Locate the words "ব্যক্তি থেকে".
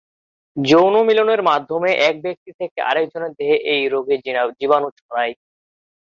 2.21-2.77